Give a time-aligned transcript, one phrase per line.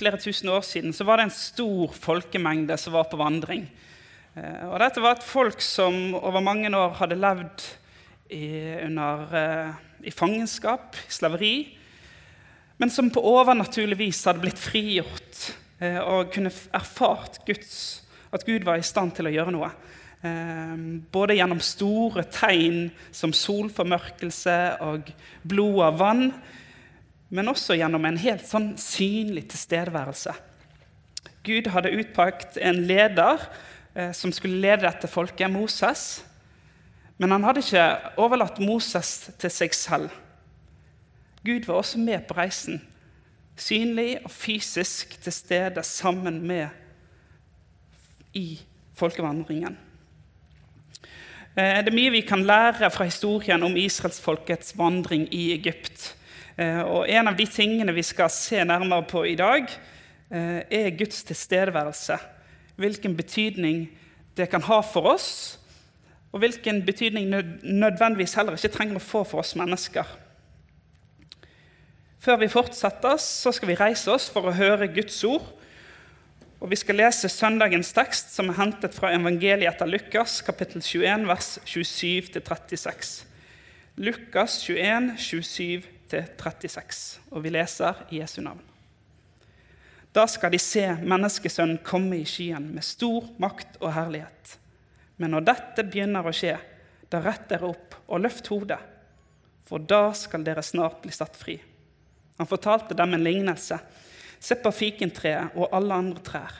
[0.00, 3.66] flere tusen år siden så var det en stor folkemengde som var på vandring.
[4.34, 7.66] Eh, Og dette var et folk som over mange år hadde levd
[8.30, 8.46] i,
[8.86, 9.72] under, eh,
[10.08, 11.76] i fangenskap, slaveri,
[12.78, 15.50] men som på overnaturlig vis hadde blitt frigjort
[15.80, 19.72] eh, og kunne erfart Guds, at Gud var i stand til å gjøre noe.
[21.10, 25.08] Både gjennom store tegn som solformørkelse og
[25.48, 26.26] blod av vann,
[27.30, 30.34] men også gjennom en helt sånn synlig tilstedeværelse.
[31.46, 33.44] Gud hadde utpakt en leder
[33.94, 36.24] eh, som skulle lede dette folket, Moses.
[37.20, 37.86] Men han hadde ikke
[38.20, 40.10] overlatt Moses til seg selv.
[41.44, 42.82] Gud var også med på reisen,
[43.56, 46.68] synlig og fysisk til stede sammen med
[48.36, 48.60] i
[48.96, 49.78] folkevandringen.
[51.56, 56.16] Eh, Det er mye vi kan lære fra historien om israelsfolkets vandring i Egypt.
[56.60, 59.64] Eh, Og En av de tingene vi skal se nærmere på i dag,
[60.30, 62.18] eh, er Guds tilstedeværelse.
[62.76, 63.88] Hvilken betydning
[64.36, 65.58] det kan ha for oss,
[66.32, 67.28] og hvilken betydning
[67.62, 70.04] nødvendigvis heller ikke trenger å få for oss mennesker.
[72.20, 75.42] Før vi fortsetter, så skal vi reise oss for å høre Guds ord.
[76.60, 81.26] Og Vi skal lese søndagens tekst, som er hentet fra evangeliet etter Lukas, kapittel 21,
[81.26, 83.24] vers 27-36.
[83.96, 85.99] Lukas 21, 27-36.
[87.30, 88.62] Og vi leser i Jesu navn.
[90.10, 94.56] Da skal de se menneskesønnen komme i skyen med stor makt og herlighet.
[95.22, 96.56] Men når dette begynner å skje,
[97.10, 98.80] da rett dere opp og løft hodet,
[99.66, 101.60] for da skal dere snart bli satt fri.
[102.40, 103.78] Han fortalte dem en lignelse.
[104.40, 106.54] Se på fikentreet og alle andre trær.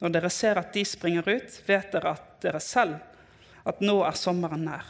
[0.00, 2.96] Når dere ser at de springer ut, vet dere at dere selv
[3.68, 4.88] at nå er sommeren nær.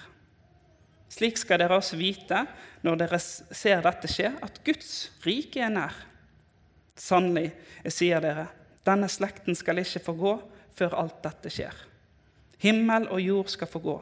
[1.15, 2.41] Slik skal dere også vite
[2.83, 5.95] når dere ser dette skje, at Guds rike er nær.
[6.99, 7.53] Sannelig,
[7.87, 8.49] jeg sier dere,
[8.87, 10.35] denne slekten skal ikke forgå
[10.75, 11.75] før alt dette skjer.
[12.65, 13.97] Himmel og jord skal forgå,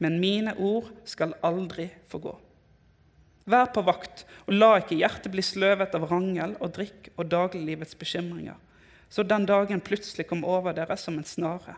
[0.00, 2.34] men mine ord skal aldri forgå.
[3.50, 7.96] Vær på vakt, og la ikke hjertet bli sløvet av rangel og drikk og dagliglivets
[8.00, 8.56] bekymringer,
[9.12, 11.76] så den dagen plutselig kom over dere som en snare.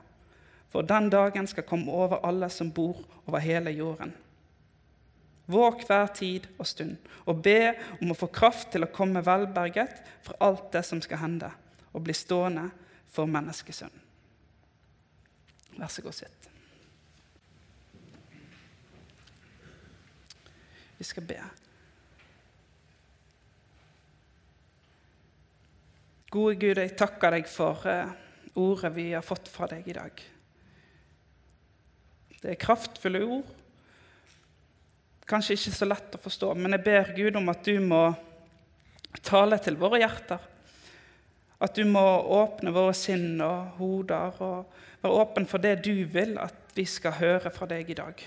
[0.71, 4.15] For den dagen skal komme over alle som bor over hele jorden.
[5.47, 6.97] Våg hver tid og stund,
[7.27, 11.23] og be om å få kraft til å komme velberget for alt det som skal
[11.23, 11.53] hende,
[11.95, 12.67] og bli stående
[13.15, 14.03] for menneskesønnen.
[15.77, 16.49] Vær så god, sitt.
[20.97, 21.39] Vi skal be.
[26.33, 28.09] Gode Gud, jeg takker deg for eh,
[28.59, 30.25] ordet vi har fått fra deg i dag.
[32.41, 33.53] Det er kraftfulle ord.
[35.27, 38.03] Kanskje ikke så lett å forstå, men jeg ber Gud om at du må
[39.27, 40.39] tale til våre hjerter.
[41.59, 42.05] At du må
[42.37, 44.73] åpne våre sinn og hoder og
[45.03, 48.23] være åpen for det du vil at vi skal høre fra deg i dag.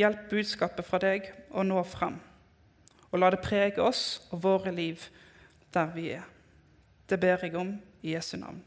[0.00, 2.16] Hjelp budskapet fra deg å nå frem,
[3.10, 5.02] og la det prege oss og våre liv
[5.74, 6.26] der vi er.
[7.10, 8.62] Det ber jeg om i Jesu navn.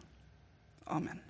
[0.92, 1.22] Amen.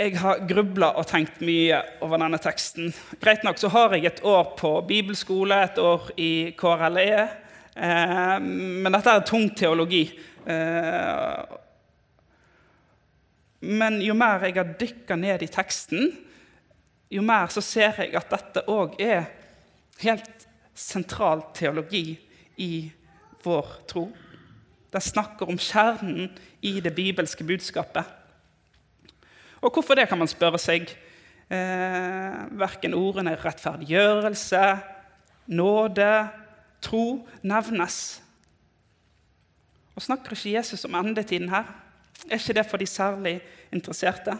[0.00, 2.86] Jeg har grubla og tenkt mye over denne teksten.
[3.20, 7.16] Greit nok så har jeg et år på bibelskole, et år i KRLE.
[7.76, 10.06] Eh, men dette er tung teologi.
[10.48, 11.58] Eh,
[13.60, 16.08] men jo mer jeg har dykka ned i teksten,
[17.12, 19.26] jo mer så ser jeg at dette òg er
[20.00, 22.14] helt sentral teologi
[22.56, 22.72] i
[23.44, 24.06] vår tro.
[24.88, 26.32] Det snakker om kjernen
[26.64, 28.16] i det bibelske budskapet.
[29.60, 30.88] Og hvorfor det, kan man spørre seg.
[31.50, 34.64] Eh, verken ordene rettferdiggjørelse,
[35.50, 36.12] nåde,
[36.80, 37.04] tro
[37.42, 37.96] nevnes.
[39.96, 41.66] Og snakker ikke Jesus om endetiden her?
[42.28, 43.40] Er ikke det for de særlig
[43.72, 44.36] interesserte?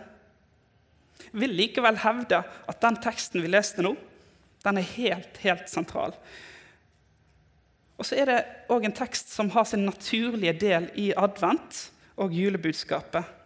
[1.32, 3.96] Jeg vil likevel hevde at den teksten vi leste nå,
[4.64, 6.14] den er helt, helt sentral.
[7.98, 8.38] Og så er det
[8.72, 13.39] òg en tekst som har sin naturlige del i advent og julebudskapet.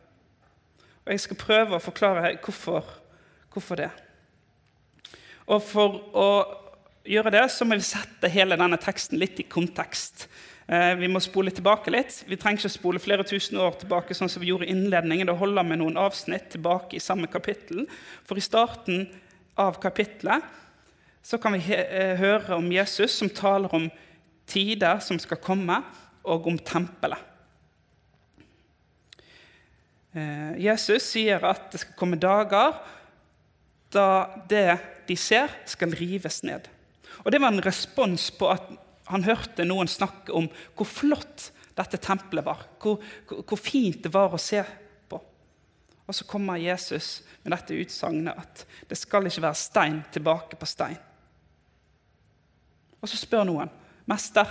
[1.04, 2.86] Og jeg skal prøve å forklare hvorfor,
[3.52, 3.90] hvorfor det.
[5.44, 6.28] Og for å
[7.04, 10.26] gjøre det, så må vi sette hele denne teksten litt i kontekst.
[10.64, 12.22] Eh, vi må spole tilbake litt.
[12.24, 15.28] Vi trenger ikke spole flere tusen år tilbake, sånn som vi gjorde i innledningen.
[15.28, 17.84] Det holder med noen avsnitt tilbake i samme kapittel.
[18.24, 19.04] For i starten
[19.60, 20.48] av kapittelet
[21.24, 23.90] så kan vi eh, høre om Jesus som taler om
[24.48, 25.82] tider som skal komme,
[26.24, 27.20] og om tempelet.
[30.14, 32.76] Eh, Jesus sier at det skal komme dager
[33.94, 34.08] da
[34.50, 34.78] det
[35.08, 36.68] de ser, skal rives ned.
[37.24, 38.70] Og Det var en respons på at
[39.10, 40.46] han hørte noen snakke om
[40.76, 44.62] hvor flott dette tempelet var, hvor, hvor fint det var å se
[45.10, 45.18] på.
[46.06, 50.68] Og så kommer Jesus med dette utsagnet at det skal ikke være stein tilbake på
[50.68, 51.00] stein.
[53.02, 53.68] Og så spør noen,
[54.06, 54.46] 'Mester,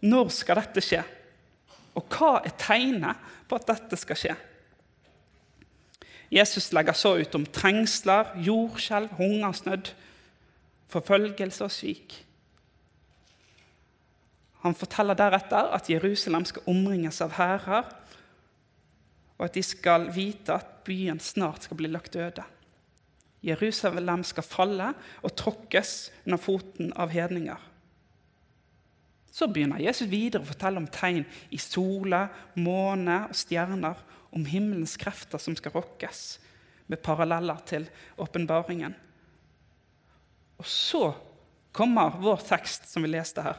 [0.00, 1.23] når skal dette skje?'
[1.94, 4.34] Og hva er tegnet på at dette skal skje?
[6.34, 9.92] Jesus legger så ut om trengsler, jordskjelv, hungersnød,
[10.90, 12.16] forfølgelse og svik.
[14.64, 17.86] Han forteller deretter at Jerusalem skal omringes av hærer,
[19.36, 22.42] og at de skal vite at byen snart skal bli lagt øde.
[23.44, 24.92] Jerusalem skal falle
[25.22, 27.60] og tråkkes under foten av hedninger.
[29.34, 33.98] Så begynner Jesus videre å fortelle om tegn i sola, måne og stjerner,
[34.34, 36.20] om himmelens krefter som skal rokkes,
[36.86, 37.86] med paralleller til
[38.20, 38.94] åpenbaringen.
[40.60, 41.08] Og så
[41.74, 43.58] kommer vår tekst, som vi leste her.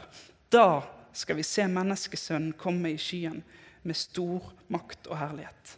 [0.51, 0.83] Da
[1.16, 3.42] skal vi se menneskesønnen komme i skyen
[3.83, 5.74] med stor makt og herlighet.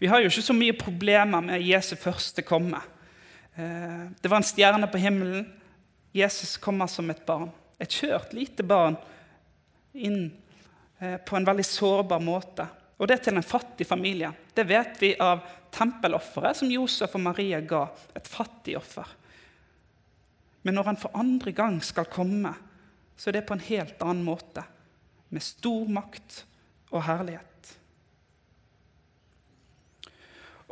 [0.00, 2.80] Vi har jo ikke så mye problemer med Jesu første komme.
[3.56, 5.44] Eh, det var en stjerne på himmelen.
[6.16, 7.52] Jesus kommer som et barn.
[7.84, 8.96] Et kjørt, lite barn
[9.92, 10.22] inn
[10.98, 12.66] eh, på en veldig sårbar måte.
[12.96, 14.30] Og det til en fattig familie.
[14.54, 15.42] Det vet vi av
[15.74, 17.86] tempelofferet som Josef og Maria ga.
[18.14, 19.08] Et fattig offer.
[20.64, 22.54] Men når han for andre gang skal komme,
[23.16, 24.64] så er det på en helt annen måte.
[25.28, 26.44] Med stor makt
[26.94, 27.50] og herlighet.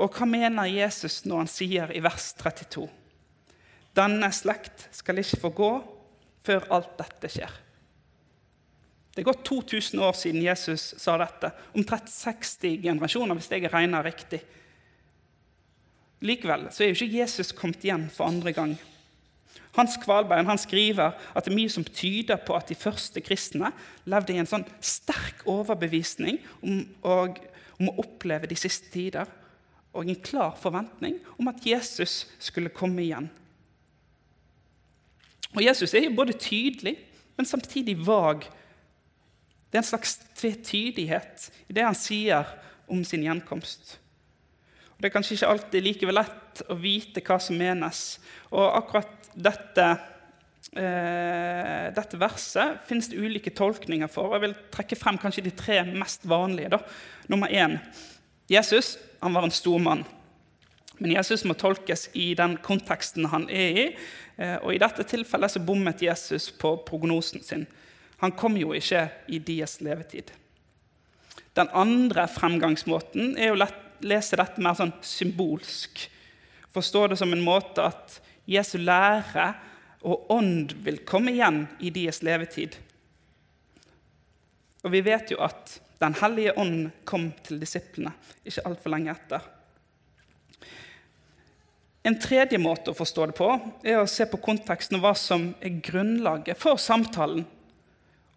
[0.00, 2.86] Og hva mener Jesus når han sier i vers 32?
[3.92, 5.72] Denne slekt skal ikke få gå
[6.46, 7.60] før alt dette skjer.
[9.12, 11.50] Det er gått 2000 år siden Jesus sa dette.
[11.76, 14.40] Omtrent 60 generasjoner, hvis jeg regner riktig.
[16.22, 18.72] Likevel så er jo ikke Jesus kommet igjen for andre gang.
[19.76, 23.72] Hans Kvalbein han skriver at det er mye som tyder på at de første kristne
[24.08, 27.40] levde i en sånn sterk overbevisning om, og,
[27.80, 29.28] om å oppleve de siste tider,
[29.92, 33.28] og en klar forventning om at Jesus skulle komme igjen.
[35.52, 36.96] Og Jesus er jo både tydelig,
[37.36, 38.46] men samtidig vag.
[39.72, 42.48] Det er en slags tvetydighet i det han sier
[42.92, 43.98] om sin gjenkomst.
[44.92, 48.20] Og Det er kanskje ikke alltid like lett å vite hva som menes.
[48.52, 49.86] Og akkurat dette,
[50.76, 54.32] eh, dette verset finnes det ulike tolkninger for.
[54.36, 56.70] Jeg vil trekke frem kanskje de tre mest vanlige.
[56.70, 56.78] Da.
[57.28, 57.80] Nummer én
[58.48, 60.04] Jesus han var en stor mann.
[61.02, 63.86] Men Jesus må tolkes i den konteksten han er i.
[64.38, 67.66] Eh, og I dette tilfellet så bommet Jesus på prognosen sin.
[68.22, 70.30] Han kom jo ikke i deres levetid.
[71.58, 76.04] Den andre fremgangsmåten er å lese dette mer sånn symbolsk.
[76.72, 79.50] Forstå det som en måte at Jesu lære
[80.06, 82.78] og ånd vil komme igjen i deres levetid.
[84.82, 88.10] Og vi vet jo at Den hellige ånd kom til disiplene
[88.42, 89.44] ikke altfor lenge etter.
[92.02, 93.48] En tredje måte å forstå det på
[93.86, 97.44] er å se på konteksten og hva som er grunnlaget for samtalen.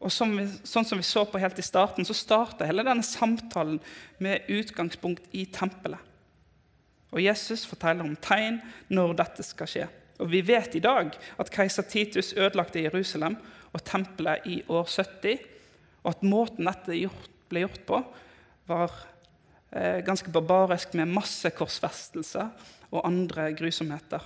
[0.05, 3.05] Og som vi, sånn som vi så på helt i starten, så starta hele denne
[3.05, 3.79] samtalen
[4.22, 5.98] med utgangspunkt i tempelet.
[7.15, 8.60] Og Jesus forteller om tegn
[8.93, 9.88] når dette skal skje.
[10.22, 13.39] Og Vi vet i dag at keiser Titus ødelagte Jerusalem
[13.74, 15.41] og tempelet i år 70,
[16.05, 17.01] og at måten dette
[17.50, 18.03] ble gjort på,
[18.69, 18.93] var
[19.72, 22.53] eh, ganske barbarisk med masse korsfestelser
[22.92, 24.24] og andre grusomheter.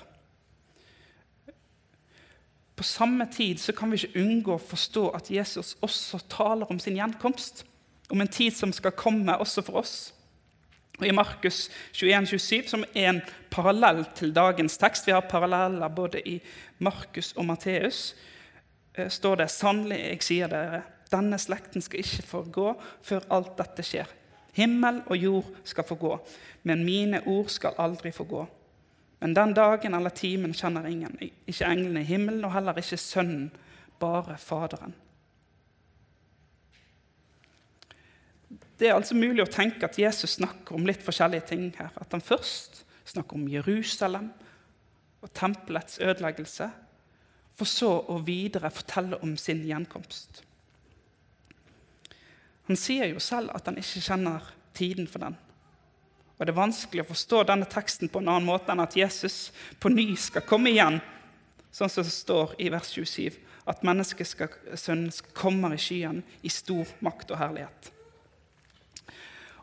[2.79, 6.95] På samme tid kan vi ikke unngå å forstå at Jesus også taler om sin
[6.95, 7.65] gjenkomst,
[8.09, 9.97] om en tid som skal komme også for oss.
[10.99, 15.91] Og I Markus 21, 27, som er en parallell til dagens tekst Vi har paralleller
[15.91, 16.37] både i
[16.79, 18.15] Markus og Matteus.
[18.95, 22.73] Eh, står det sannelig, jeg sier dere, denne slekten skal ikke forgå
[23.03, 24.18] før alt dette skjer.
[24.57, 26.15] Himmel og jord skal få gå,
[26.63, 28.45] men mine ord skal aldri få gå.
[29.19, 33.51] Men den dagen eller timen kjenner ingen, ikke englene i himmelen og heller ikke Sønnen,
[33.99, 34.95] bare Faderen.
[38.79, 41.91] Det er altså mulig å tenke at Jesus snakker om litt forskjellige ting her.
[41.99, 44.29] At han først snakker om Jerusalem
[45.19, 46.69] og tempelets ødeleggelse.
[47.59, 50.45] for så å videre fortelle om sin gjenkomst.
[52.69, 54.45] Han sier jo selv at han ikke kjenner
[54.77, 55.37] tiden for den.
[56.37, 59.49] Og Det er vanskelig å forstå denne teksten på en annen måte enn at Jesus
[59.81, 61.01] på ny skal komme igjen,
[61.73, 63.35] sånn som det står i vers 27,
[63.69, 67.89] at menneskesønnen kommer i skyen i stor makt og herlighet.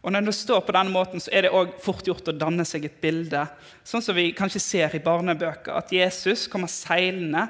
[0.02, 2.66] Og Når det står på denne måten, så er det også fort gjort å danne
[2.68, 3.40] seg et bilde,
[3.82, 7.48] sånn som vi kanskje ser i barnebøker, at Jesus kommer seilende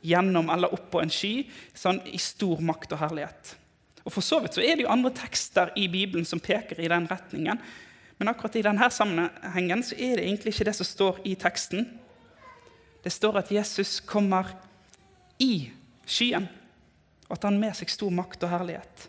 [0.00, 1.34] gjennom eller opp på en sky
[1.76, 3.56] sånn i stor makt og herlighet.
[4.04, 6.90] Og For så vidt så er det jo andre tekster i Bibelen som peker i
[6.90, 7.60] den retningen.
[8.18, 11.86] Men akkurat i denne sammenhengen så er det egentlig ikke det som står i teksten.
[13.02, 14.52] Det står at Jesus kommer
[15.42, 15.70] i
[16.06, 16.46] skyen,
[17.28, 19.08] og at han med seg stor makt og herlighet.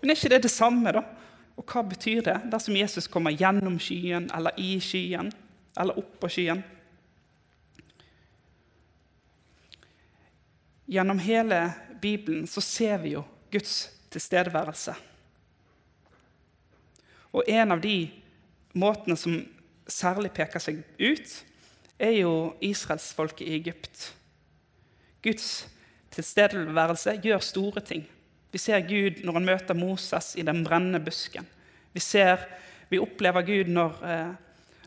[0.00, 1.04] Men er ikke det det samme, da?
[1.58, 5.30] Og hva betyr det dersom Jesus kommer gjennom skyen, eller i skyen,
[5.78, 6.62] eller opp på skyen?
[10.88, 11.60] Gjennom hele
[12.00, 14.94] Bibelen så ser vi jo Guds tilstedeværelse.
[17.32, 18.08] Og en av de
[18.78, 19.36] måtene som
[19.88, 21.34] særlig peker seg ut,
[21.98, 24.04] er jo israelsfolket i Egypt.
[25.24, 25.66] Guds
[26.14, 28.04] tilstedeværelse gjør store ting.
[28.52, 31.46] Vi ser Gud når han møter Moses i den brennende busken.
[31.92, 32.44] Vi, ser,
[32.88, 34.30] vi opplever Gud når, eh,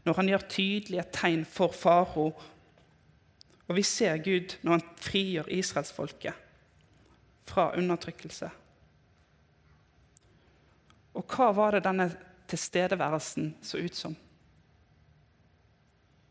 [0.05, 2.31] når han gjør tydelige tegn for faro.
[3.67, 6.33] Og vi ser Gud når han frigjør israelsfolket
[7.51, 8.49] fra undertrykkelse.
[11.13, 12.07] Og hva var det denne
[12.51, 14.15] tilstedeværelsen så ut som?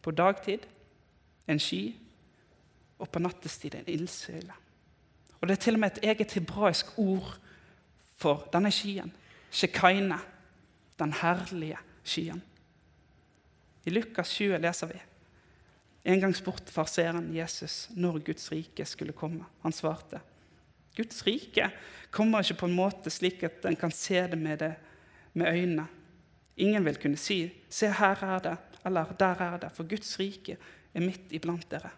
[0.00, 0.64] På dagtid
[1.50, 1.94] en sky,
[3.00, 4.52] og på nattestid en ildsøyle.
[5.40, 7.38] Og Det er til og med et eget hebraisk ord
[8.16, 9.12] for denne skyen.
[9.50, 10.18] Shekaine,
[10.99, 12.42] den herlige skyen.
[13.84, 15.00] I Lukas 20 leser vi
[16.04, 19.44] en gang spurte farseren Jesus når Guds rike skulle komme.
[19.62, 20.20] Han svarte
[20.97, 21.70] Guds rike
[22.11, 24.75] kommer ikke på en måte slik at en kan se det med, det
[25.32, 25.87] med øynene.
[26.56, 30.56] Ingen vil kunne si 'Se, her er det', eller 'Der er det', for Guds rike
[30.94, 31.90] er midt iblant dere.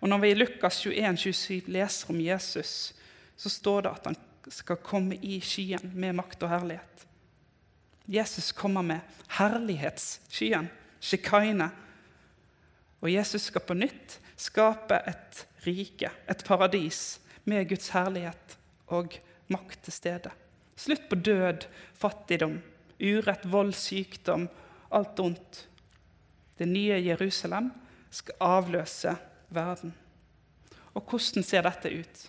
[0.00, 2.94] Og Når vi i Lukas 21, 27 leser om Jesus,
[3.36, 4.16] så står det at han
[4.48, 7.06] skal komme i skyen med makt og herlighet.
[8.08, 9.00] Jesus kommer med
[9.38, 10.68] herlighetsskyen,
[11.00, 11.70] shikaine.
[13.00, 18.58] Og Jesus skal på nytt skape et rike, et paradis, med Guds herlighet
[18.92, 19.14] og
[19.52, 20.32] makt til stede.
[20.76, 22.58] Slutt på død, fattigdom,
[23.00, 24.48] urett, vold, sykdom,
[24.92, 25.62] alt ondt.
[26.58, 27.70] Det nye Jerusalem
[28.10, 29.16] skal avløse
[29.48, 29.94] verden.
[30.94, 32.22] Og hvordan ser dette ut?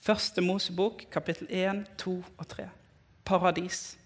[0.00, 2.68] Første Mosebok, kapittel 1, 2 og 3.
[3.24, 3.98] Paradis.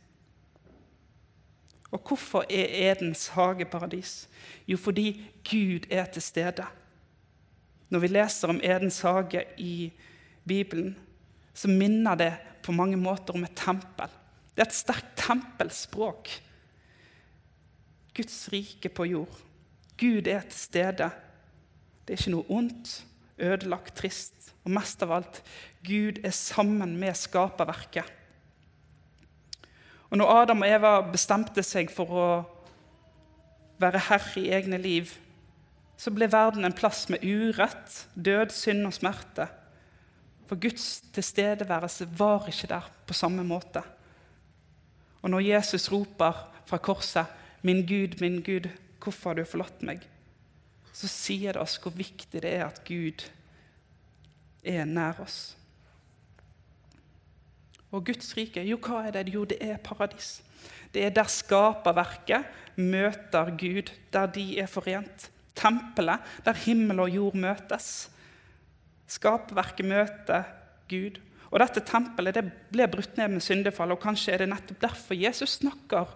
[1.95, 4.29] Og hvorfor er Edens hage paradis?
[4.67, 6.67] Jo, fordi Gud er til stede.
[7.91, 9.93] Når vi leser om Edens hage i
[10.49, 10.95] Bibelen,
[11.55, 12.33] så minner det
[12.65, 14.11] på mange måter om et tempel.
[14.55, 16.31] Det er et sterkt tempelspråk.
[18.15, 19.41] Guds rike på jord.
[19.99, 21.11] Gud er til stede.
[22.05, 22.97] Det er ikke noe ondt,
[23.39, 24.53] ødelagt, trist.
[24.65, 25.43] Og mest av alt,
[25.85, 28.07] Gud er sammen med skaperverket.
[30.09, 32.27] Og når Adam og Eva bestemte seg for å
[33.83, 35.11] være herre i egne liv,
[35.97, 39.47] så ble verden en plass med urett, død, synd og smerte.
[40.49, 43.83] For Guds tilstedeværelse var ikke der på samme måte.
[45.23, 47.27] Og når Jesus roper fra korset,
[47.63, 48.69] 'Min Gud, min Gud,
[49.03, 50.05] hvorfor har du forlatt meg?'
[50.93, 53.25] så sier det oss hvor viktig det er at Gud
[54.65, 55.57] er nær oss.
[57.91, 59.35] Og Guds rike, jo, hva er det?
[59.35, 60.43] Jo, det er paradis.
[60.95, 62.45] Det er der skaperverket
[62.77, 67.89] møter Gud, der de er forent tempelet der himmel og jord møtes.
[69.11, 70.47] Skapverket møter
[70.91, 71.21] Gud.
[71.51, 75.19] Og Dette tempelet det ble brutt ned med syndefall, og kanskje er det nettopp derfor
[75.19, 76.11] Jesus snakker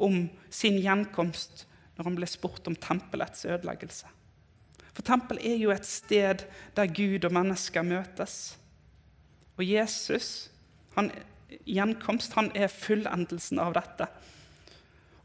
[0.00, 1.66] om sin gjenkomst
[1.98, 4.08] når han ble spurt om tempelets ødeleggelse.
[4.94, 8.56] For tempelet er jo et sted der Gud og mennesker møtes.
[9.58, 10.48] Og Jesus,
[10.94, 11.10] han,
[11.66, 14.08] gjenkomst, han er fullendelsen av dette.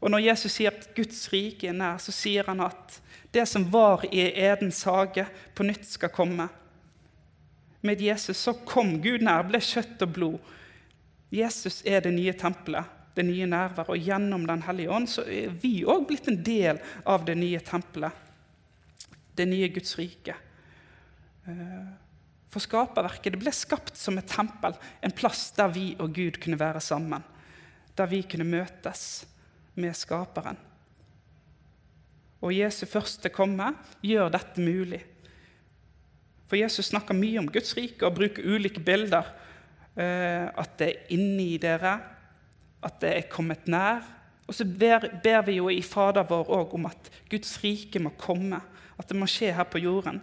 [0.04, 2.98] Og Når Jesus sier at Guds rike er nær, så sier han at
[3.32, 5.24] det som var i Edens hage,
[5.56, 6.46] på nytt skal komme.
[7.80, 10.52] Med Jesus så kom Gud nær, ble kjøtt og blod.
[11.34, 12.84] Jesus er det nye tempelet,
[13.16, 13.90] det nye nærværet.
[13.96, 17.64] Og gjennom Den hellige ånd så er vi òg blitt en del av det nye
[17.64, 18.12] tempelet,
[19.34, 20.36] det nye Guds rike.
[21.48, 21.92] Eh,
[22.52, 26.60] for skaperverket det ble skapt som et tempel, en plass der vi og Gud kunne
[26.60, 27.24] være sammen.
[27.96, 29.24] Der vi kunne møtes
[29.74, 30.56] med Skaperen.
[32.44, 33.70] og Jesu første komme
[34.04, 35.00] gjør dette mulig.
[36.46, 39.30] For Jesus snakker mye om Guds rike og bruker ulike bilder.
[39.96, 41.94] Eh, at det er inni dere,
[42.84, 44.04] at det er kommet nær.
[44.44, 48.12] Og så ber, ber vi jo i Fader vår òg om at Guds rike må
[48.20, 48.60] komme.
[48.98, 50.20] At det må skje her på jorden.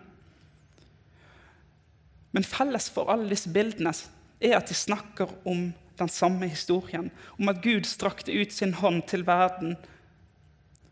[2.32, 3.92] Men felles for alle disse bildene
[4.42, 7.10] er at de snakker om den samme historien.
[7.38, 9.78] Om at Gud strakte ut sin hånd til verden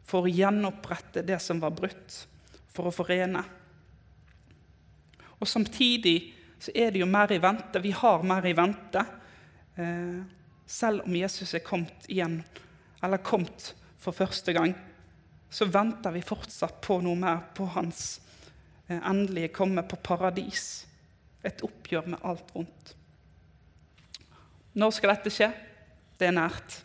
[0.09, 2.23] for å gjenopprette det som var brutt,
[2.73, 3.43] for å forene.
[5.39, 6.17] Og Samtidig
[6.59, 7.81] så er det jo mer i vente.
[7.81, 9.05] Vi har mer i vente.
[9.79, 10.19] Eh,
[10.69, 12.41] selv om Jesus er kommet igjen,
[13.01, 14.75] eller kommet for første gang,
[15.49, 18.19] så venter vi fortsatt på noe mer, på hans
[18.87, 20.85] eh, endelige komme på paradis.
[21.43, 22.93] Et oppgjør med alt vondt.
[24.79, 25.49] Når skal dette skje?
[26.19, 26.79] Det er nært.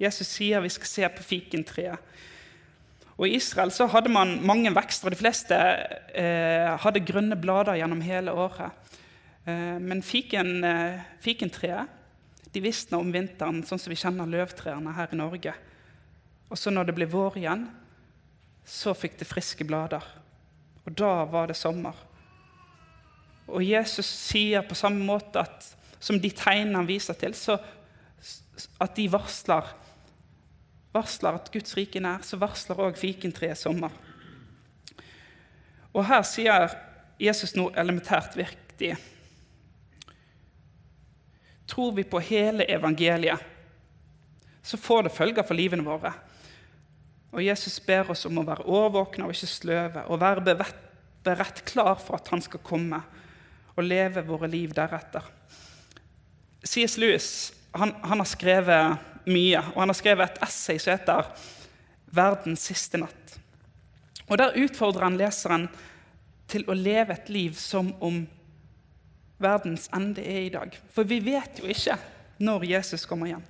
[0.00, 2.12] Jesus sier vi skal se på fikentreet.
[3.14, 5.12] Og I Israel så hadde man mange vekster.
[5.12, 8.74] De fleste eh, hadde grønne blader gjennom hele året.
[9.46, 12.00] Eh, men fiken, eh, fikentreet
[12.54, 15.54] de visna om vinteren, sånn som vi kjenner løvtrærne her i Norge.
[16.50, 17.64] Og så når det ble vår igjen,
[18.64, 20.04] så fikk det friske blader.
[20.86, 21.98] Og da var det sommer.
[23.50, 25.66] Og Jesus sier på samme måte at
[26.04, 27.56] som de tegnene han viser til, så
[28.80, 29.72] at de varsler
[30.94, 33.92] varsler at Guds rike er nær, så varsler òg fikentreet sommer.
[35.94, 36.74] Og her sier
[37.20, 38.94] Jesus noe elementært viktig.
[41.70, 43.50] Tror vi på hele evangeliet,
[44.64, 46.12] så får det følger for livene våre.
[47.34, 50.54] Og Jesus ber oss om å være årvåkne og ikke sløve, og være
[51.24, 53.00] beredt klar for at han skal komme,
[53.74, 55.26] og leve våre liv deretter.
[56.64, 56.96] C.S.
[56.96, 58.96] Lewis han, han har skrevet
[59.26, 59.60] mye.
[59.74, 61.26] Og han har skrevet et essay som heter
[62.14, 63.38] 'Verdens siste natt'.
[64.28, 65.68] Og Der utfordrer han leseren
[66.48, 68.26] til å leve et liv som om
[69.38, 70.78] verdens ende er i dag.
[70.90, 71.98] For vi vet jo ikke
[72.38, 73.44] når Jesus kommer igjen.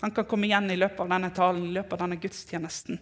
[0.00, 2.98] Han kan komme igjen i løpet av denne talen, i løpet av denne gudstjenesten.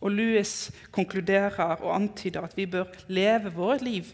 [0.00, 4.10] Og Louis konkluderer og antyder at vi bør leve vårt liv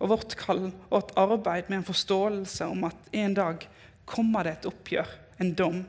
[0.00, 3.66] og vårt kall og et arbeid med en forståelse om at en dag
[4.08, 5.10] kommer det et oppgjør,
[5.44, 5.82] en dom.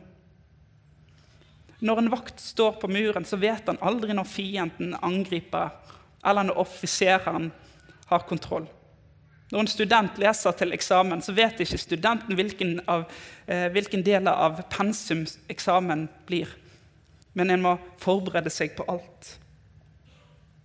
[1.82, 5.72] Når en vakt står på muren, så vet han aldri når fienden angriper,
[6.28, 7.50] eller når offiseren
[8.12, 8.68] har kontroll.
[9.52, 13.08] Når en student leser til eksamen, så vet ikke studenten hvilken, av,
[13.48, 16.52] eh, hvilken del av pensum eksamen blir.
[17.34, 19.38] Men en må forberede seg på alt.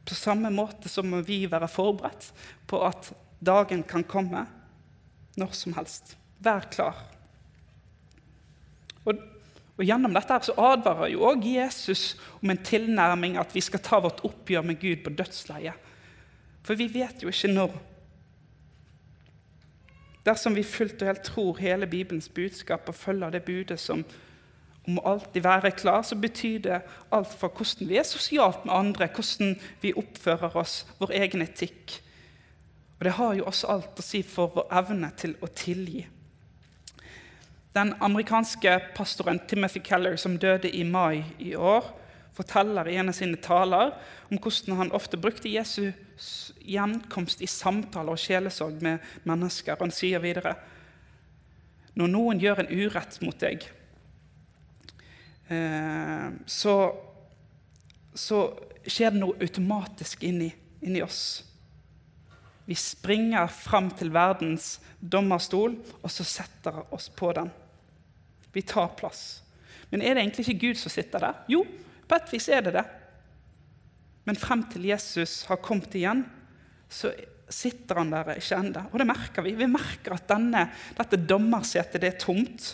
[0.06, 2.28] På samme måte så må vi være forberedt
[2.70, 4.46] på at dagen kan komme
[5.36, 6.16] når som helst.
[6.40, 7.02] Vær klar.
[9.04, 9.20] Og
[9.76, 12.04] og Gjennom dette her så advarer jo også Jesus
[12.40, 15.76] om en tilnærming at vi skal ta vårt oppgjør med Gud på dødsleiet.
[16.64, 17.74] For vi vet jo ikke når.
[20.26, 24.02] Dersom vi fullt og helt tror hele Bibelens budskap og følger det budet som
[24.86, 26.80] om alltid være klar, så betyr det
[27.12, 31.98] alt fra hvordan vi er sosialt med andre, hvordan vi oppfører oss, vår egen etikk.
[32.98, 36.06] Og det har jo også alt å si for vår evne til å tilgi.
[37.76, 41.84] Den amerikanske pastoren Timothy Keller, som døde i mai i år,
[42.36, 43.92] forteller i en av sine taler
[44.30, 49.76] om hvordan han ofte brukte Jesus' gjenkomst i samtaler og sjelesorg med mennesker.
[49.80, 50.54] Han sier videre
[51.96, 53.62] når noen gjør en urett mot deg,
[55.48, 56.74] eh, så,
[58.12, 58.40] så
[58.84, 60.50] skjer det noe automatisk inni,
[60.84, 61.22] inni oss.
[62.66, 67.50] Vi springer fram til verdens dommerstol, og så setter oss på den.
[68.52, 69.42] Vi tar plass.
[69.92, 71.44] Men er det egentlig ikke Gud som sitter der?
[71.52, 71.62] Jo,
[72.08, 72.84] på et vis er det det.
[74.26, 76.24] Men frem til Jesus har kommet igjen,
[76.90, 77.12] så
[77.48, 78.82] sitter han der ikke ennå.
[78.90, 79.54] Og det merker vi.
[79.54, 80.66] Vi merker at denne,
[80.98, 82.72] dette dommersetet det er tomt.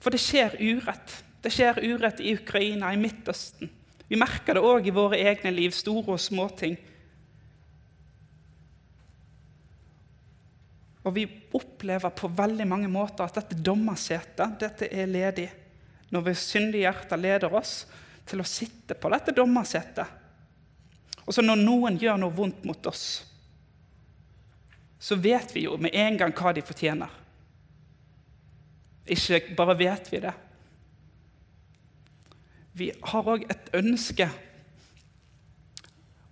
[0.00, 1.18] For det skjer urett.
[1.44, 3.68] Det skjer urett i Ukraina, i Midtøsten.
[4.08, 6.76] Vi merker det òg i våre egne liv, store og små ting.
[11.06, 15.46] Og vi opplever på veldig mange måter at dette dommersetet dette er ledig.
[16.10, 17.84] Når vårt syndige hjerte leder oss
[18.26, 20.06] til å sitte på dette dommersetet.
[21.26, 23.06] Og så når noen gjør noe vondt mot oss,
[24.98, 27.10] så vet vi jo med en gang hva de fortjener.
[29.06, 30.34] Ikke bare vet vi det.
[32.76, 34.26] Vi har òg et ønske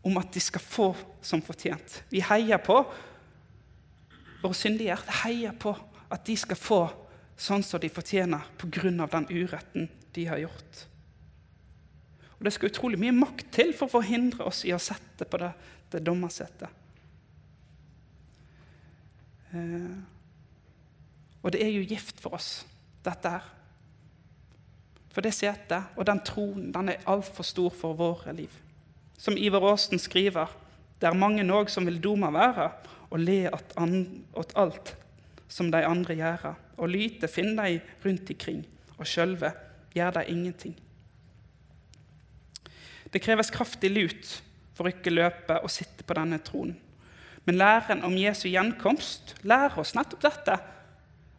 [0.05, 0.89] om at de skal få
[1.25, 2.03] som fortjent.
[2.11, 2.83] Vi heier på
[4.45, 5.73] Våre syndige hjerter heier på
[6.13, 6.81] at de skal få
[7.41, 9.07] sånn som de fortjener pga.
[9.07, 10.87] den uretten de har gjort.
[12.39, 15.41] Og det skal utrolig mye makt til for å forhindre oss i å sette på
[15.41, 15.53] det,
[15.91, 16.69] det dommersetet.
[19.55, 19.95] Eh,
[21.43, 22.67] og det er jo gift for oss,
[23.05, 23.47] dette her.
[25.15, 28.51] For det setet og den tronen den er altfor stor for våre liv.
[29.17, 30.51] Som Ivar Aasen skriver,
[31.01, 32.71] det er mange òg som vil doma være,
[33.15, 34.95] og le åt alt
[35.49, 36.49] som de andre gjør,
[36.83, 38.65] og lyte finner de rundt ikring,
[38.99, 39.53] og sjølve
[39.95, 40.75] gjør de ingenting.
[43.15, 44.33] Det kreves kraftig lut
[44.75, 46.75] for å ikke løpe og sitte på denne tronen.
[47.45, 50.57] Men læren om Jesu gjenkomst lærer oss nettopp dette.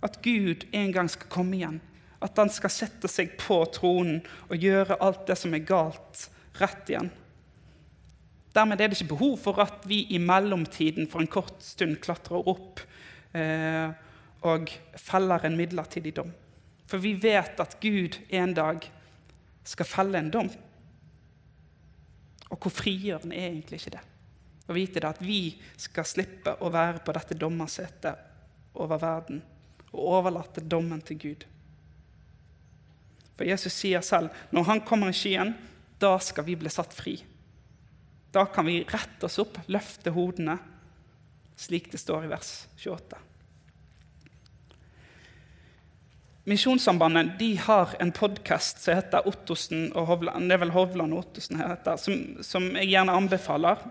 [0.06, 1.80] At Gud en gang skal komme igjen.
[2.24, 6.28] At han skal sette seg på tronen og gjøre alt det som er galt,
[6.62, 7.10] rett igjen.
[8.56, 12.48] Dermed er det ikke behov for at vi i mellomtiden for en kort stund klatrer
[12.48, 12.80] opp
[13.36, 13.89] eh,
[14.48, 16.32] og feller en midlertidig dom.
[16.88, 18.86] For vi vet at Gud en dag
[19.65, 20.52] skal felle en dom.
[22.54, 24.06] Og hvor frigjørende er egentlig ikke det?
[24.65, 29.41] Å vite det at vi skal slippe å være på dette dommersetet over verden
[29.91, 31.46] og overlate dommen til Gud.
[33.36, 35.54] For Jesus sier selv når han kommer i skyen,
[36.00, 37.18] da skal vi bli satt fri.
[38.36, 40.58] Da kan vi rette oss opp, løfte hodene,
[41.56, 42.50] slik det står i vers
[42.84, 43.19] 28.
[46.52, 51.21] Misjonssambandet de har en podkast som heter Ottosen og Hovland, det er vel Hovland og
[51.24, 53.86] Ottosen heter, som, som jeg gjerne anbefaler.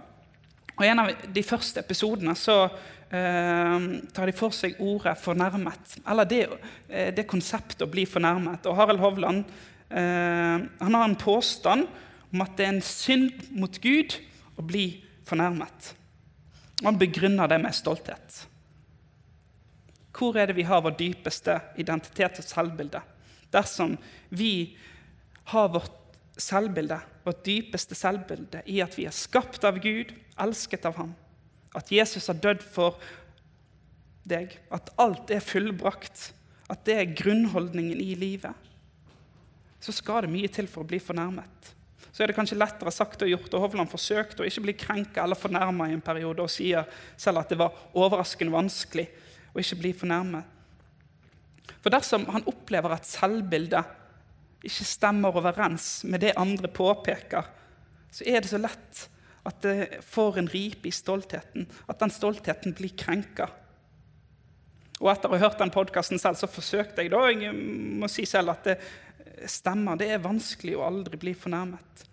[0.75, 5.97] Og I en av de første episodene så eh, tar de for seg ordet 'fornærmet'.
[6.05, 6.43] Eller det,
[6.91, 8.69] eh, det konseptet å bli fornærmet.
[8.69, 9.49] Og Harald Hovland
[9.89, 11.89] eh, han har en påstand
[12.29, 14.21] om at det er en synd mot Gud
[14.57, 14.87] å bli
[15.27, 15.95] fornærmet.
[16.85, 18.45] Han begrunner det med stolthet.
[20.15, 23.01] Hvor er det vi har vår dypeste identitet og selvbilde?
[23.55, 23.97] Dersom
[24.31, 24.77] vi
[25.51, 30.99] har vårt selvbilde, vårt dypeste selvbilde, i at vi er skapt av Gud, elsket av
[30.99, 31.13] ham,
[31.75, 32.99] at Jesus har dødd for
[34.27, 36.31] deg, at alt er fullbrakt,
[36.71, 38.55] at det er grunnholdningen i livet,
[39.85, 41.74] så skal det mye til for å bli fornærmet.
[42.15, 45.25] Så er det kanskje lettere sagt og gjort, og Hovland forsøkte å ikke bli krenka
[45.25, 46.87] eller fornærma i en periode, og sier
[47.19, 49.09] selv at det var overraskende vanskelig
[49.51, 50.53] å ikke bli fornærmet.
[51.83, 57.51] For dersom han opplever at selvbildet ikke stemmer overens med det andre påpeker,
[58.15, 59.03] så er det så lett
[59.45, 63.51] at det får en ripe i stoltheten, at den stoltheten blir krenka.
[65.03, 67.51] Og etter å ha hørt den podkasten selv, så forsøkte jeg da, jeg
[67.99, 68.79] må si selv at det
[69.51, 69.99] stemmer.
[70.01, 72.05] Det er vanskelig å aldri bli fornærmet.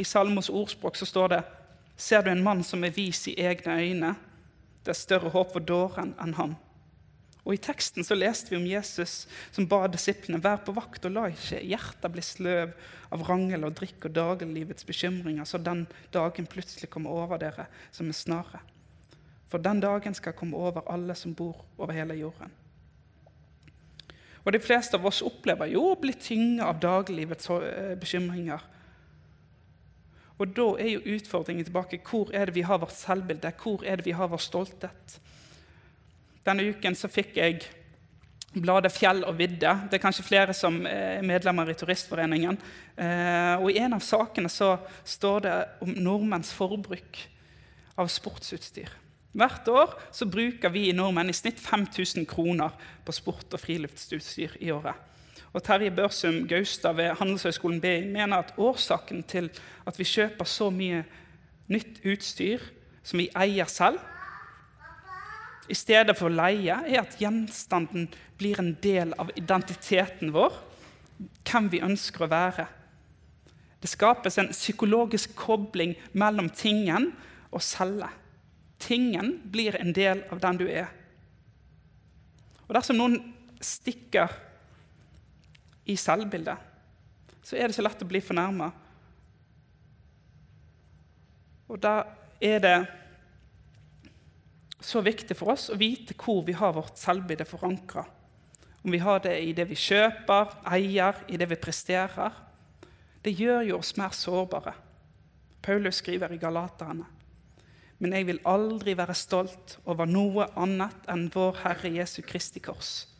[0.00, 1.40] I Salmos ordspråk så står det
[2.00, 4.14] Ser du en mann som er vis i egne øyne,
[4.80, 6.54] det er større håp for dåren enn ham.
[7.44, 11.14] Og I teksten så leste vi om Jesus som ba disiplene være på vakt og
[11.16, 12.72] la ikke hjertet bli sløv
[13.12, 18.08] av rangel og drikk og dagliglivets bekymringer, så den dagen plutselig kommer over dere som
[18.08, 18.60] en snare.
[19.50, 22.52] For den dagen skal komme over alle som bor over hele jorden.
[24.44, 28.62] Og De fleste av oss opplever jo å bli tynga av dagliglivets eh, bekymringer.
[30.40, 34.00] Og da er jo utfordringen tilbake hvor er det vi har vårt selvbilde, hvor er
[34.00, 35.18] det vi har vår stolthet.
[36.46, 37.60] Denne uken så fikk jeg
[38.56, 39.74] bladet Fjell og vidde.
[39.90, 42.56] Det er kanskje flere som er medlemmer i Turistforeningen.
[42.96, 44.72] Eh, og I en av sakene så
[45.04, 47.20] står det om nordmenns forbruk
[48.00, 48.90] av sportsutstyr.
[49.32, 49.94] Hvert år
[50.26, 52.74] bruker vi nordmenn i snitt 5000 kroner
[53.06, 54.94] på sport- og friluftsutstyr i året.
[55.52, 59.50] Og Terje Børsum Gaustad ved Handelshøyskolen BI mener at årsaken til
[59.86, 61.04] at vi kjøper så mye
[61.70, 62.62] nytt utstyr
[63.02, 63.98] som vi eier selv,
[65.70, 68.08] i stedet for å leie, er at gjenstanden
[68.40, 70.56] blir en del av identiteten vår,
[71.46, 72.64] hvem vi ønsker å være.
[73.80, 77.12] Det skapes en psykologisk kobling mellom tingen
[77.54, 78.08] og celle.
[78.80, 80.88] Tingen blir en del av den du er.
[82.66, 83.18] Og Dersom noen
[83.60, 84.30] stikker
[85.90, 86.56] i selvbildet,
[87.42, 88.70] så er det så lett å bli fornærma.
[91.70, 91.94] Og da
[92.40, 92.78] er det
[94.80, 98.06] så viktig for oss å vite hvor vi har vårt selvbilde forankra.
[98.80, 102.38] Om vi har det i det vi kjøper, eier, i det vi presterer.
[103.20, 104.72] Det gjør jo oss mer sårbare.
[105.60, 107.19] Paulus skriver i Galaterne.
[108.00, 113.10] Men jeg vil aldri være stolt over noe annet enn vår Herre Jesu Kristi kors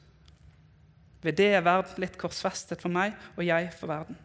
[1.23, 4.19] ved det er verden blitt korsfestet for meg, og jeg for verden.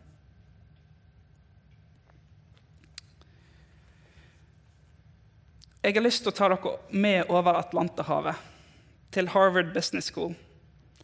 [5.84, 8.40] Jeg har lyst til å ta dere med over Atlanterhavet,
[9.14, 10.34] til Harvard Business School.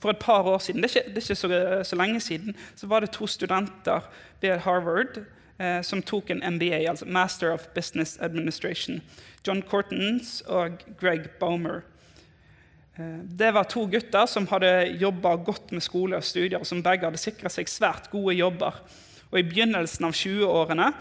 [0.02, 2.56] For et par år siden, det er ikke, det er ikke så, så, lenge siden,
[2.76, 4.08] så var det to studenter
[4.42, 5.20] ved Harvard
[5.86, 9.02] som tok en MBA, altså Master of Business Administration.
[9.46, 11.82] John Cortons og Greg Baumer.
[12.98, 16.84] Eh, det var to gutter som hadde jobba godt med skole og studier, og som
[16.84, 18.82] begge hadde sikra seg svært gode jobber.
[19.32, 20.92] Og I begynnelsen av 20-årene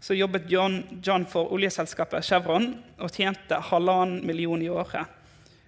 [0.00, 5.18] så jobbet John, John, for oljeselskapet Chevron og tjente halvannen million i året.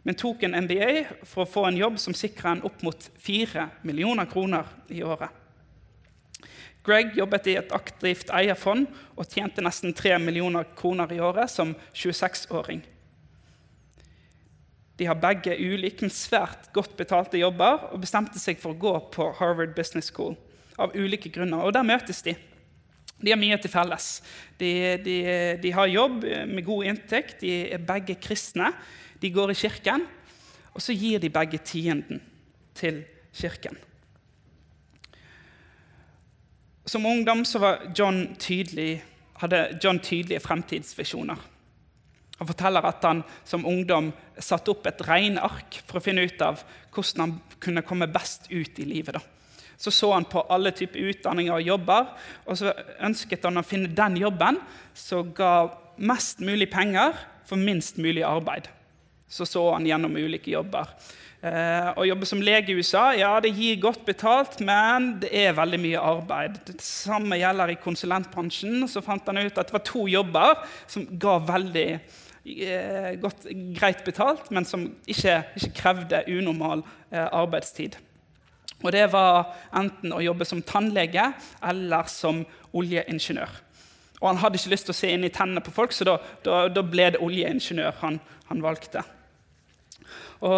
[0.02, 3.68] Men tok en MBA for å få en jobb som sikra en opp mot fire
[3.86, 5.28] millioner kroner i året.
[6.82, 11.76] Greg jobbet i et aktivt eierfond og tjente nesten 3 millioner kroner i året som
[11.94, 12.82] 26-åring.
[14.98, 18.94] De har begge ulike, men svært godt betalte jobber og bestemte seg for å gå
[19.14, 20.34] på Harvard Business School
[20.78, 21.62] av ulike grunner.
[21.64, 22.34] Og der møtes de.
[23.22, 24.08] De har mye til felles.
[24.58, 24.72] De,
[25.04, 25.16] de,
[25.62, 28.72] de, har jobb med god inntekt, de er begge kristne.
[29.22, 30.06] De går i kirken,
[30.74, 32.18] og så gir de begge tienden
[32.74, 33.04] til
[33.38, 33.78] kirken.
[36.84, 37.44] Som ungdom
[37.94, 39.04] John tydelig,
[39.38, 41.36] hadde John tydelige fremtidsvisjoner.
[42.38, 46.64] Han forteller at han som ungdom satte opp et regneark for å finne ut av
[46.90, 49.14] hvordan han kunne komme best ut i livet.
[49.14, 49.20] da.
[49.76, 52.10] Så så han på alle typer utdanninger og jobber,
[52.46, 54.58] og så ønsket han å finne den jobben
[54.94, 57.14] som ga mest mulig penger
[57.46, 58.68] for minst mulig arbeid.
[59.28, 60.86] Så så han gjennom ulike jobber.
[61.42, 65.56] Eh, å jobbe som lege i USA ja, det gir godt betalt, men det er
[65.56, 66.60] veldig mye arbeid.
[66.68, 68.84] Det samme gjelder i konsulentbransjen.
[68.86, 74.04] Så fant han ut at det var to jobber som ga veldig eh, godt, greit
[74.06, 77.98] betalt, men som ikke, ikke krevde unormal eh, arbeidstid.
[78.82, 81.24] Og det var enten å jobbe som tannlege
[81.66, 83.50] eller som oljeingeniør.
[84.20, 86.16] Og han hadde ikke lyst til å se inn i tennene på folk, så da,
[86.46, 89.02] da, da ble det oljeingeniør han, han valgte.
[90.42, 90.52] Og,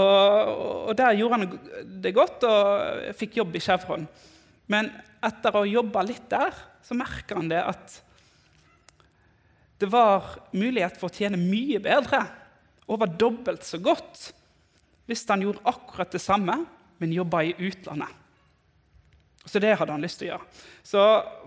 [0.88, 1.58] og, Der gjorde han
[2.02, 4.06] det godt og fikk jobb i Chevron.
[4.72, 4.88] Men
[5.24, 8.00] etter å ha jobba litt der, så merka han det at
[9.82, 12.22] det var mulighet for å tjene mye bedre,
[12.88, 14.30] over dobbelt så godt,
[15.08, 16.56] hvis han gjorde akkurat det samme,
[17.00, 18.23] men jobba i utlandet.
[19.44, 20.62] Så det hadde han lyst til å gjøre.
[20.84, 21.02] Så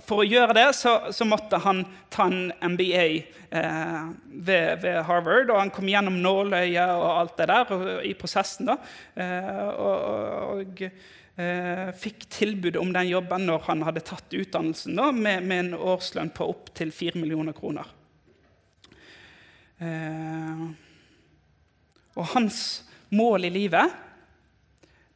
[0.06, 1.82] for å gjøre det så, så måtte han
[2.14, 3.06] ta en MBA
[3.50, 5.50] eh, ved, ved, Harvard.
[5.50, 8.70] Og han kom gjennom nåløyet og alt det der og, i prosessen.
[8.70, 8.78] da,
[9.18, 15.10] eh, og, og eh, fikk tilbud om den jobben når han hadde tatt utdannelsen da,
[15.12, 17.90] med, med en årslønn på opptil 4 millioner kroner.
[19.82, 20.68] Eh,
[22.18, 22.62] og hans
[23.14, 24.04] mål i livet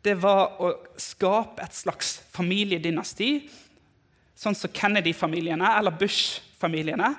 [0.05, 3.31] det var å skape et slags familiedynasti,
[4.41, 7.11] sånn som Kennedy-familiene eller Bush-familiene.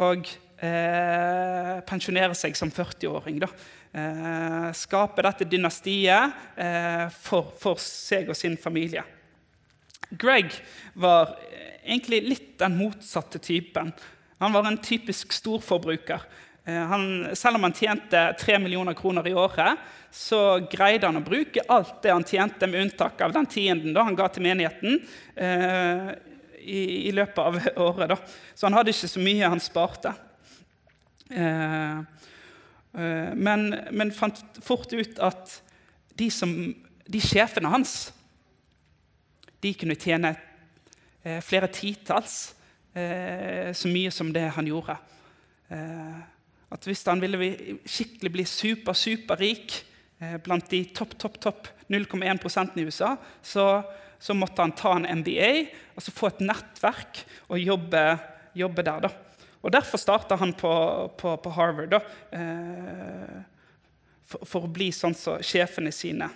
[0.00, 0.30] Og
[0.64, 3.42] eh, pensjonere seg som 40-åring.
[3.44, 9.04] Eh, skape dette dynastiet eh, for, for, seg og sin familie.
[10.08, 10.54] Greg
[10.96, 11.34] var
[11.82, 13.92] egentlig litt den motsatte typen.
[14.40, 16.24] Han var en typisk storforbruker.
[16.68, 19.78] Eh, han, selv om han tjente 3 millioner kroner i året,
[20.10, 24.04] så greide han å bruke alt det han tjente, med unntak av den tienden da
[24.04, 25.00] han ga til menigheten,
[25.32, 26.10] eh,
[26.60, 27.56] i, i, løpet av
[27.88, 28.12] året.
[28.12, 28.20] Da.
[28.54, 30.12] Så han hadde ikke så mye han sparte.
[31.32, 31.96] Eh,
[33.00, 35.58] eh, men, men, fant fort ut at
[36.20, 36.52] de, som,
[37.08, 37.98] de sjefene hans
[39.64, 40.36] de kunne tjene
[41.24, 42.50] eh, flere titalls
[42.92, 45.00] eh, så mye som det han gjorde.
[45.72, 46.18] Eh,
[46.68, 47.52] at hvis han ville
[47.88, 49.78] skikkelig bli super, superrik
[50.20, 53.68] eh, blant de topp, topp, topp 0,1% i USA, så,
[54.20, 55.52] så, måtte han ta en MBA
[55.94, 58.02] og så få et nettverk og jobbe,
[58.58, 59.06] jobbe der.
[59.06, 59.12] Da.
[59.64, 60.72] Og Derfor starta han på,
[61.18, 62.02] på, på Harvard, da,
[62.36, 63.38] eh,
[64.28, 66.28] for, for, å bli sånn som sjefene sine.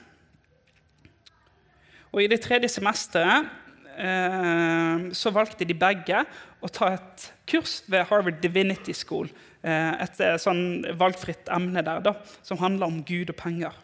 [2.13, 3.49] Og I det tredje semesteret
[3.93, 6.23] så valgte de begge
[6.63, 9.29] å ta et kurs ved Harvard Divinity School
[9.63, 13.77] Eh, et eh, sånn valgfritt emne der da, som handler om Gud og penger.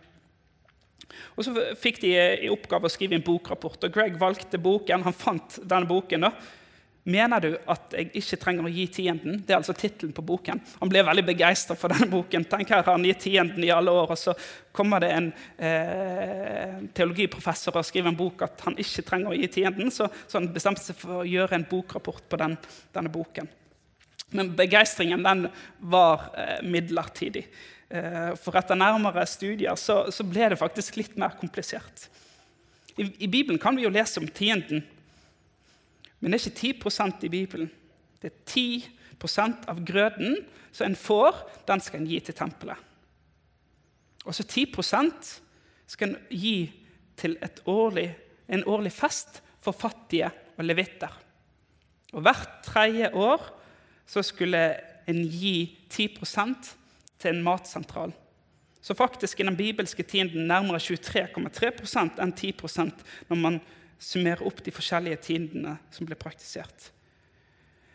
[1.38, 5.06] Og Så fikk de i oppgave å skrive en bokrapport, og Greg valgte boken.
[5.06, 6.26] Han fant denne boken.
[6.26, 6.32] da.
[7.04, 10.60] 'Mener du at jeg ikke trenger å gi tienden?' Det er altså tittelen på boken.
[10.80, 12.44] Han ble veldig begeistra for denne boken.
[12.44, 14.34] Tenk her har han gitt tienden i alle år, og så
[14.72, 19.48] kommer det en eh, teologiprofessor og skriver en bok at han ikke trenger å gi
[19.48, 19.90] tienden.
[19.94, 22.58] Så, så han bestemte seg for å gjøre en bokrapport på den,
[22.92, 23.48] denne boken.
[24.36, 27.46] Men begeistringen den var eh, midlertidig.
[27.88, 32.08] Eh, for etter nærmere studier så, så, ble det faktisk litt mer komplisert.
[32.98, 34.82] I, I, Bibelen kan vi jo lese om tienden,
[36.20, 37.70] men det er ikke 10 i Bibelen.
[38.22, 38.88] Det er 10
[39.68, 40.36] av grøden
[40.72, 42.76] som en får, den skal en gi til tempelet.
[44.24, 45.30] Og så 10%
[45.86, 46.70] skal en gi
[47.16, 48.10] til årlig,
[48.48, 51.12] en årlig fest for fattige og levitter.
[52.12, 53.42] Og hvert tredje år
[54.08, 54.62] så skulle
[55.08, 56.74] en gi 10%
[57.18, 58.12] til en matsentral.
[58.80, 63.58] Så faktisk i den bibelske tiden nærmere 23,3% enn 10% når man
[63.98, 66.90] summerer opp de forskjellige tidene som ble praktisert.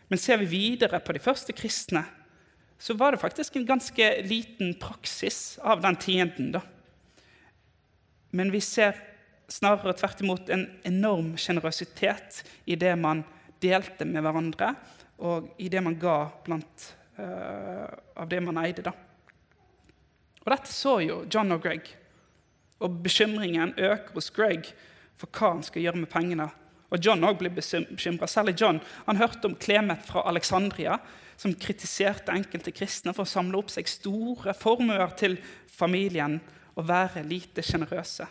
[0.08, 2.04] Men ser vi videre på de første kristne,
[2.78, 6.52] så var det faktisk en ganske liten praksis av den tienden.
[6.52, 6.60] da.
[8.30, 8.98] Men vi ser
[9.48, 13.22] snarere tvert imot en enorm sjenerøsitet i det man
[13.62, 14.74] delte med hverandre,
[15.24, 16.88] og i det man ga blant,
[17.18, 18.82] uh, av det man eide.
[18.82, 18.92] da.
[20.44, 21.88] Og Dette så jo John og Greg,
[22.82, 24.68] og bekymringen øker hos Greg
[25.20, 26.48] for hva han skal gjøre med pengene.
[26.94, 28.28] Og John også ble bekymra.
[28.30, 28.80] Særlig John.
[29.08, 30.98] Han hørte om Klemet fra Alexandria,
[31.36, 35.34] som kritiserte enkelte kristne for å samle opp seg store formuer til
[35.66, 36.38] familien
[36.74, 38.26] og være lite sjenerøse.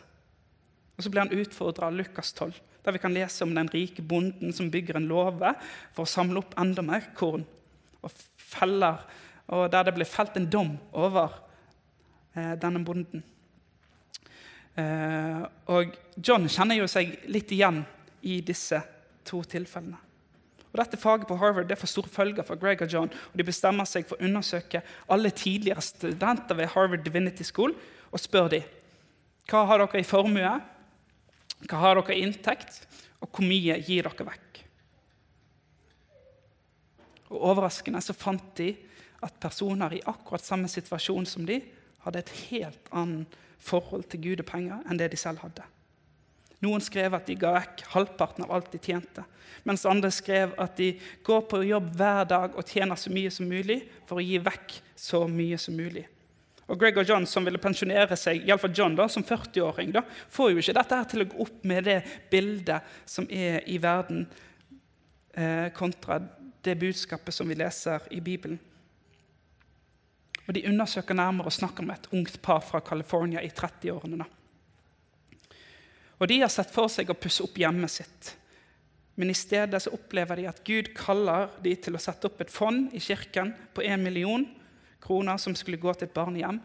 [0.96, 2.54] Og Så blir han utfordra av Lukas 12,
[2.86, 5.56] der vi kan lese om den rike bonden som bygger en låve
[5.91, 7.43] for å samle opp enda mer korn.
[8.04, 9.04] Og, feller,
[9.48, 11.34] og der det blir felt en dom over
[12.36, 13.24] eh, denne bonden.
[14.80, 17.84] Eh, og John kjenner jo seg litt igjen
[18.26, 18.80] i disse
[19.28, 20.00] to tilfellene.
[20.74, 23.12] Og Dette faget på Harvard det får store følger for Greg og John.
[23.12, 24.82] og De bestemmer seg for å undersøke
[25.14, 27.76] alle tidligere studenter ved Harvard Divinity School
[28.10, 28.72] og spør dem
[29.52, 30.52] hva har dere i formue,
[31.68, 32.78] hva har dere i inntekt,
[33.20, 34.62] og hvor mye gir dere vekk?
[37.34, 38.70] Og Overraskende så fant de
[39.24, 41.60] at personer i akkurat samme situasjon som de,
[42.04, 45.65] hadde et helt annet forhold til Gud og penger enn det de selv hadde.
[46.63, 49.26] Noen skrev at de ga vekk halvparten av alt de tjente,
[49.67, 50.93] mens andre skrev at de
[51.26, 54.78] går på jobb hver dag og tjener så mye som mulig for å gi vekk
[54.95, 56.06] så mye som mulig.
[56.71, 59.91] Og Greg og John, som ville pensjonere seg, i fall John da, som 40-åring,
[60.32, 61.97] får jo ikke dette her til å gå opp med det
[62.32, 64.23] bildet som er i verden,
[65.36, 66.21] eh, kontra
[66.63, 68.60] det budskapet som vi leser i Bibelen.
[70.48, 74.26] Og De undersøker nærmere og snakker med et ungt par fra California i 30-årene.
[76.20, 78.34] Og De har sett for seg å pusse opp hjemmet sitt.
[79.16, 82.52] Men i stedet så opplever de at Gud kaller de til å sette opp et
[82.52, 84.46] fond i kirken på 1 million
[85.04, 86.62] kroner som skulle gå til et barnehjem,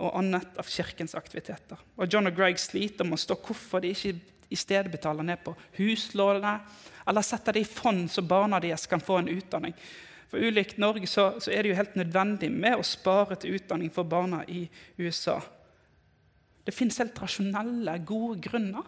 [0.00, 1.80] og annet av kirkens aktiviteter.
[2.00, 4.14] Og John og Greg sliter med å stå hvorfor de ikke
[4.50, 6.58] i stedet betaler ned på huslånene
[7.06, 9.74] eller setter det i fond så barna deres kan få en utdanning.
[10.30, 13.90] For ulikt Norge så, så, er det jo helt nødvendig med å spare til utdanning
[13.90, 14.62] for barna i
[15.00, 15.40] USA.
[16.62, 18.86] Det fins helt rasjonelle, gode grunner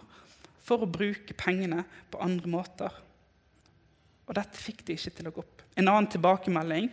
[0.63, 3.01] for å bruke pengene på andre måter.
[4.29, 5.65] Og dette fikk de ikke til å gå opp.
[5.75, 6.93] En annen tilbakemelding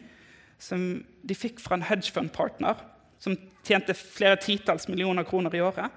[0.59, 2.81] som de fikk fra en hedgefund-partner
[3.21, 5.93] som tjente flere titalls millioner kroner i året.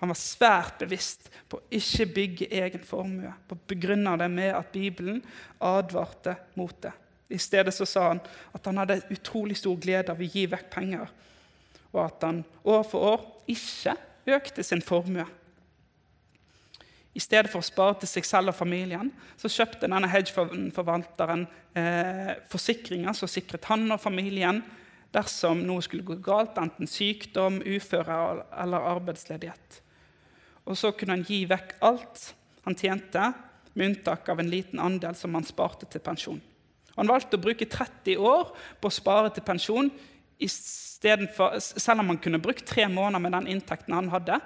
[0.00, 4.52] Han var svært bevisst på å ikke bygge egen formue, på å begrunne det med
[4.52, 5.22] at Bibelen
[5.62, 6.92] advarte mot det.
[7.28, 8.20] I stedet så sa han
[8.54, 11.10] at han hadde utrolig stor glede av å gi vekk penger,
[11.92, 13.96] og at han år for år ikke
[14.36, 15.26] økte sin formue.
[17.16, 19.08] I stedet for å spare til seg selv og familien
[19.40, 21.46] så kjøpte denne hedgeforvalteren
[21.78, 24.60] eh, forsikringer som sikret han og familien
[25.16, 28.18] dersom noe skulle gå galt, enten sykdom, uføre
[28.60, 29.80] eller arbeidsledighet.
[30.66, 32.32] Og så kunne han gi vekk alt
[32.66, 33.30] han tjente,
[33.76, 36.40] med unntak av en liten andel som han sparte til pensjon.
[36.96, 39.90] Han valgte å bruke 30 år på å spare til pensjon,
[41.36, 44.40] for, selv om han kunne brukt tre måneder med den inntekten han hadde.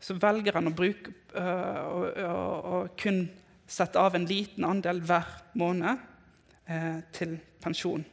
[0.00, 1.80] Så velger han å, bruke, øh,
[2.24, 2.36] å,
[2.72, 3.26] å, kun
[3.70, 5.28] sette av en liten andel hver
[5.60, 6.00] måned
[6.66, 8.04] eh, til pensjon.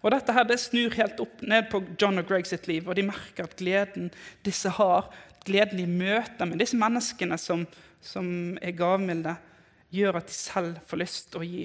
[0.00, 2.96] Og Dette her, det snur helt opp ned på John og Greg sitt liv, og
[2.96, 4.08] de merker at gleden
[4.46, 5.10] disse har,
[5.44, 7.66] gleden i møter med disse menneskene som,
[8.00, 9.36] som er gavmilde,
[9.94, 11.64] gjør at de selv får lyst til å gi.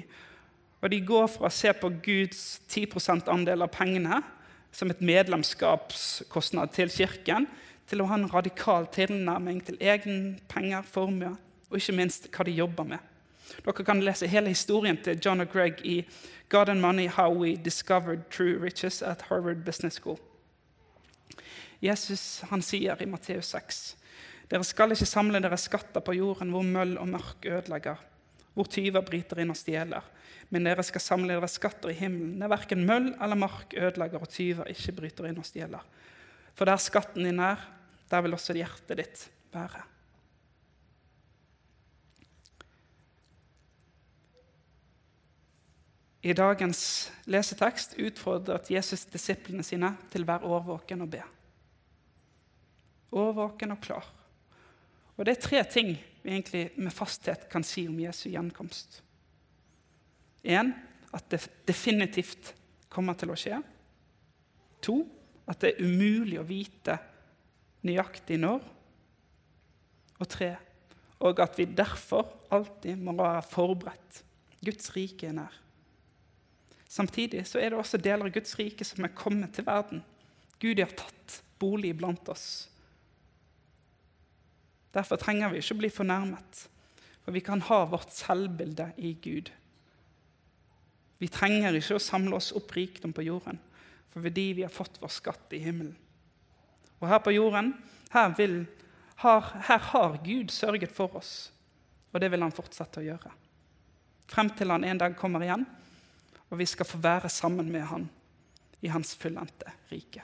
[0.82, 4.22] Og de går fra å se på Guds 10 %-andel av pengene
[4.76, 7.48] som et medlemskapskostnad til kirken,
[7.88, 11.36] til å ha en radikal tilnærming til egen penger, formue,
[11.70, 13.00] og ikke minst hva de jobber med.
[13.66, 16.00] Dere kan lese hele historien til John og Greg i
[16.50, 20.20] God and Money How We Discovered True Riches at Harvard Business School.
[21.82, 23.96] Jesus han sier i Matteus 6.:
[24.50, 28.02] Dere skal ikke samle dere skatter på jorden hvor møll og mørk ødelegger
[28.56, 30.04] hvor tyver bryter inn og stjeler.
[30.50, 34.32] Men dere skal samle dere skatter i himmelen, der verken møll eller mark ødelegger og
[34.32, 35.84] tyver ikke bryter inn og stjeler.
[36.56, 37.60] For der skatten din er,
[38.10, 39.84] der vil også hjertet ditt være.
[46.26, 51.22] I dagens lesetekst utfordret Jesus disiplene sine til å være årvåken og be.
[53.14, 54.08] Årvåken og klar.
[55.16, 55.92] Og Det er tre ting
[56.26, 59.02] vi egentlig med fasthet kan si om Jesu gjenkomst.
[60.44, 60.74] En,
[61.14, 62.54] at det definitivt
[62.90, 63.60] kommer til å skje.
[64.86, 65.00] To,
[65.46, 66.98] at det er umulig å vite
[67.86, 68.66] nøyaktig når.
[70.16, 70.56] Og tre,
[71.20, 74.22] og at vi derfor alltid må være forberedt.
[74.66, 75.62] Guds rike er nær.
[76.90, 80.02] Samtidig så er det også deler av Guds rike som er kommet til verden.
[80.62, 82.70] Gud har tatt bolig blant oss.
[84.96, 86.66] Derfor trenger vi ikke bli fornærmet,
[87.26, 89.52] for vi kan ha vårt selvbilde i Gud.
[91.20, 93.60] Vi trenger ikke å samle oss opp rikdom på jorden,
[94.14, 95.96] for fordi vi har fått vår skatt i himmelen.
[97.02, 97.74] Og her på jorden,
[98.14, 98.62] her, vil,
[99.20, 101.34] her, her har Gud sørget for oss,
[102.14, 103.34] og det vil han fortsette å gjøre.
[104.32, 105.66] Frem til han en dag kommer igjen,
[106.48, 108.08] og vi skal få være sammen med han
[108.86, 110.24] i hans fullendte rike.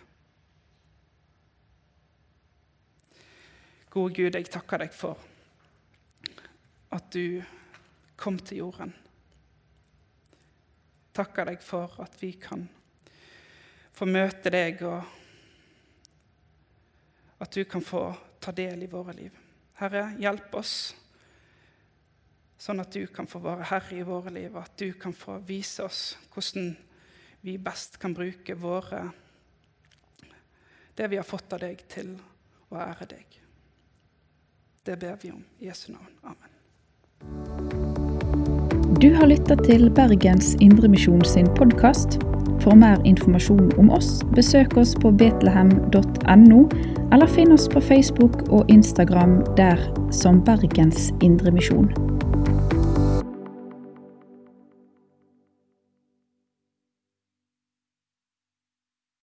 [3.91, 5.19] Gode Gud, jeg takker deg for
[6.95, 7.41] at du
[8.15, 8.93] kom til jorden.
[11.11, 12.63] Takker deg for at vi kan
[13.91, 15.03] få møte deg, og
[17.43, 18.05] at du kan få
[18.39, 19.35] ta del i våre liv.
[19.81, 20.75] Herre, hjelp oss
[22.61, 25.41] sånn at du kan få være herre i våre liv, og at du kan få
[25.43, 26.71] vise oss hvordan
[27.43, 29.03] vi best kan bruke våre,
[30.95, 32.15] det vi har fått av deg, til
[32.71, 33.40] å ære deg.
[34.85, 36.05] Det ber vi om i Jesu navn.
[36.23, 36.49] Amen.
[39.01, 42.17] Du har lytta til Bergens Indremisjon sin podkast.
[42.63, 46.63] For mer informasjon om oss, besøk oss på betlehem.no,
[47.13, 49.77] eller finn oss på Facebook og Instagram der
[50.11, 52.10] som Bergens Indremisjon.